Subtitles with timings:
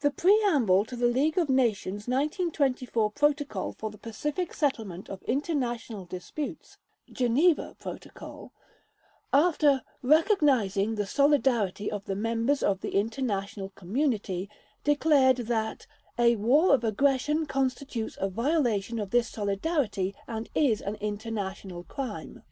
[0.00, 6.06] The preamble to the League of Nations 1924 Protocol for the Pacific Settlement of International
[6.06, 6.78] Disputes
[7.12, 8.54] ("Geneva Protocol"),
[9.34, 14.48] after "recognising the solidarity of the members of the international community",
[14.82, 15.86] declared that
[16.18, 22.42] "a war of aggression constitutes a violation of this solidarity and is an international crime."